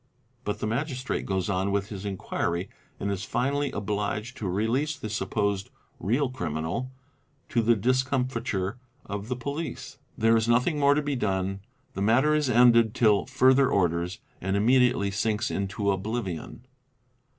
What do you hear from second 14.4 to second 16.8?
and immediately sinks into oblivion.